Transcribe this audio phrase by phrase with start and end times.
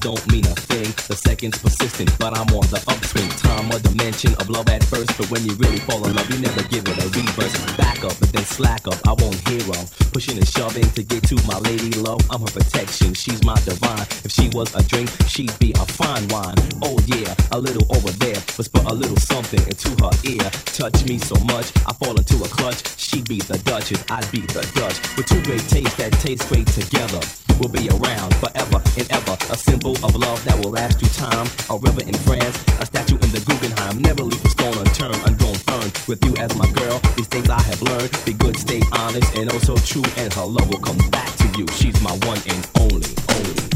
[0.00, 0.86] Don't mean a thing.
[1.08, 3.28] The second's persistent, but I'm on the upswing.
[3.42, 6.38] Time a dimension of love at first, but when you really fall in love, you
[6.38, 7.54] never give it a reverse.
[7.76, 8.98] Back up, but then slack up.
[9.06, 12.22] I won't hear them pushing and shoving to get to my lady love.
[12.30, 13.14] I'm her protection.
[13.14, 14.06] She's my divine.
[14.22, 16.54] If she was a drink, she'd be a fine wine.
[16.82, 18.38] Oh yeah, a little over there.
[18.54, 20.46] Whisper a little something into her ear.
[20.78, 22.86] Touch me so much, I fall into a clutch.
[22.98, 24.98] She'd be the Duchess, I'd be the Dutch.
[25.16, 27.47] With two great tastes that taste great together.
[27.58, 29.36] We'll be around forever and ever.
[29.50, 31.46] A symbol of love that will last through time.
[31.70, 34.00] A river in France, a statue in the Guggenheim.
[34.00, 35.90] Never leave a stone unturned, ungrown fern.
[36.06, 38.10] With you as my girl, these things I have learned.
[38.24, 40.06] Be good, stay honest, and also true.
[40.16, 41.66] And her love will come back to you.
[41.74, 43.67] She's my one and only, only.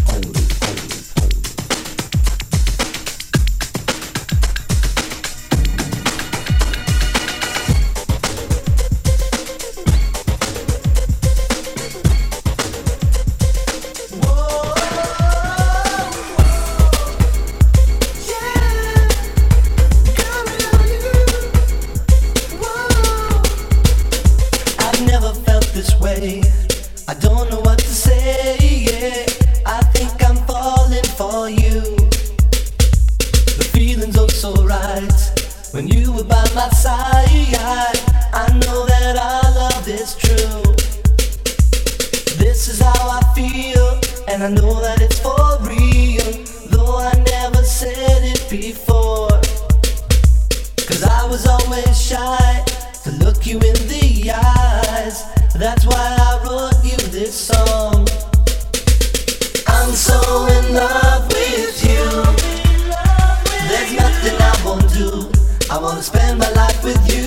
[66.03, 67.27] spend my life with you.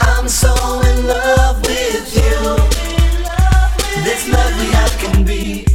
[0.00, 2.54] I'm so in love with you.
[4.04, 4.28] This
[5.00, 5.73] can be.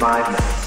[0.00, 0.59] 45 minutes.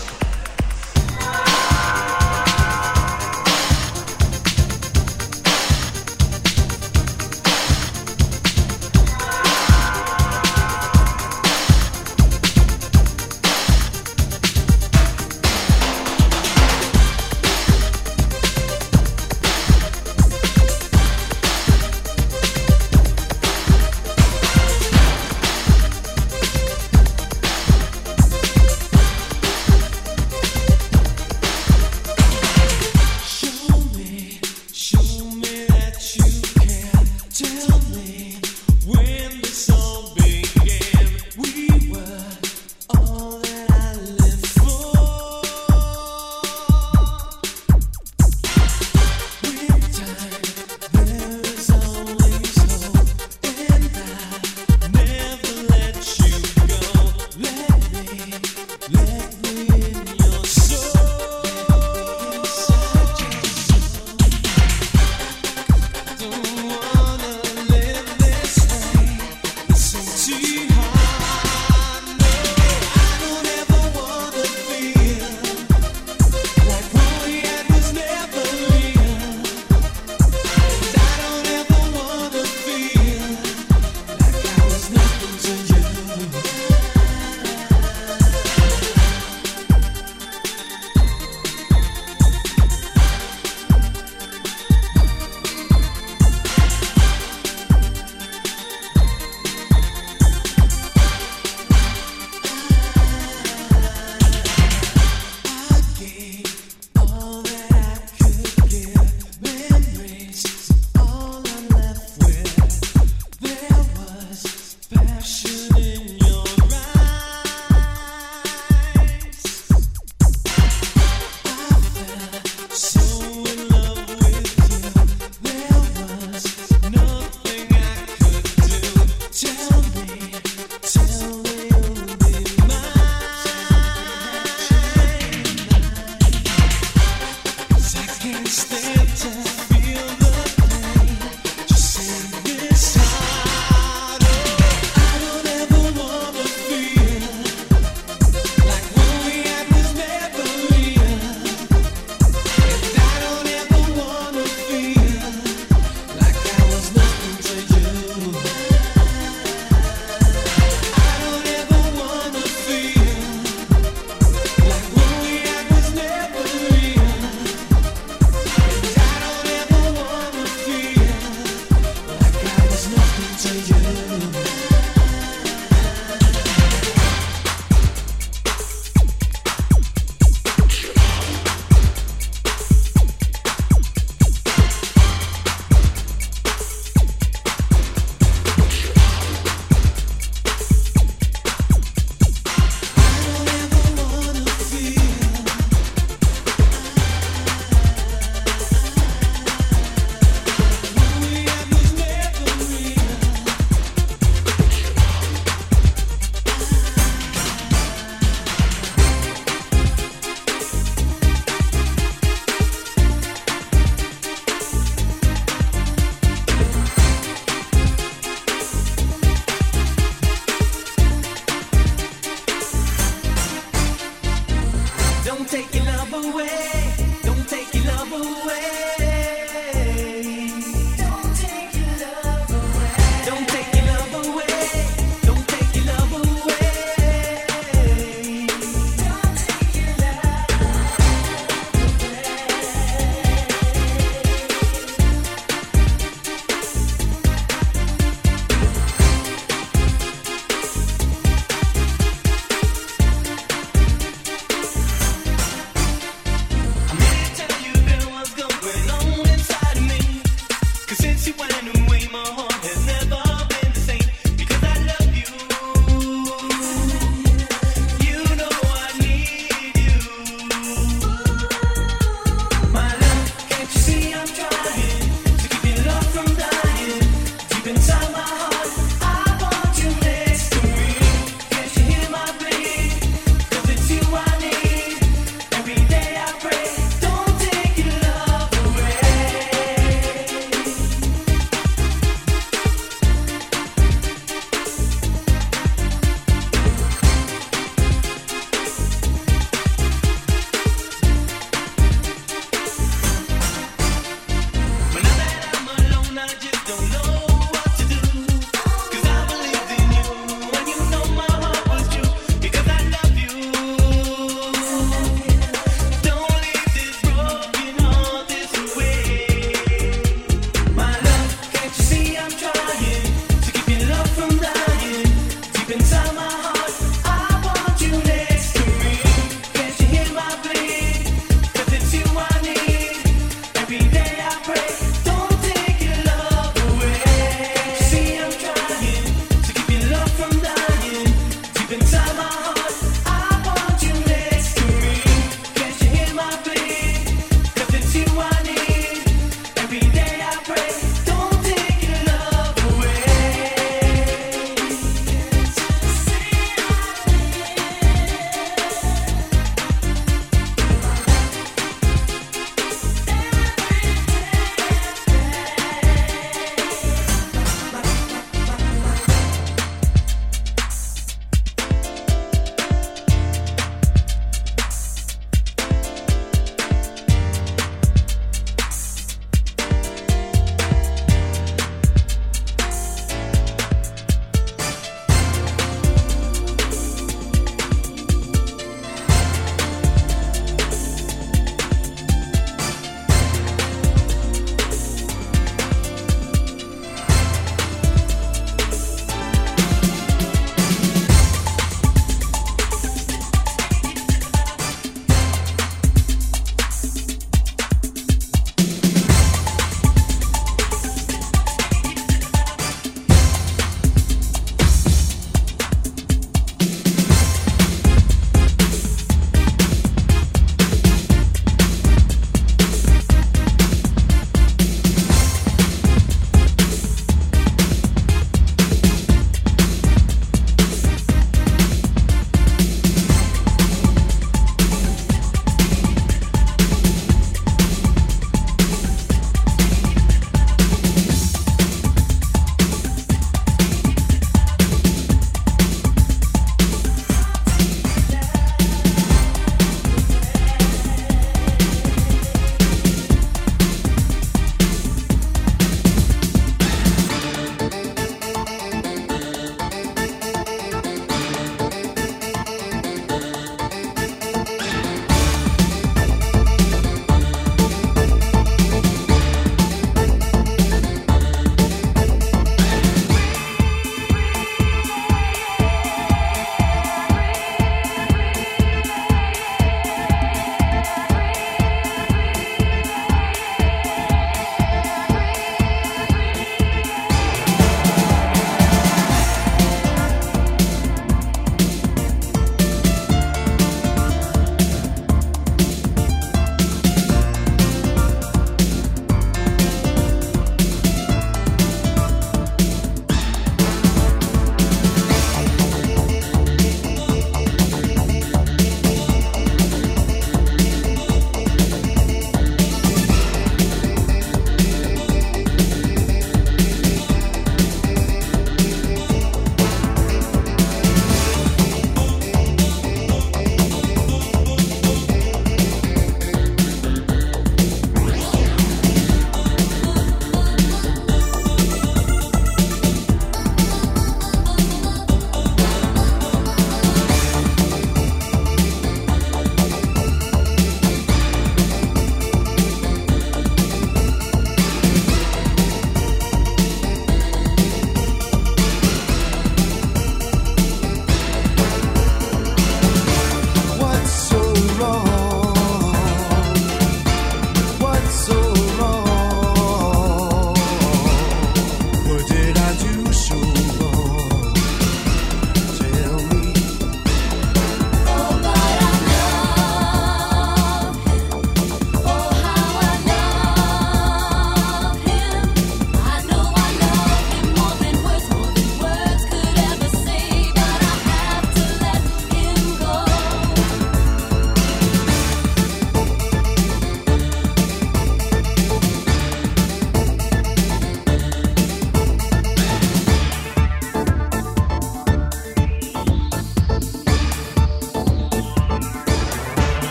[225.46, 226.63] taking love away.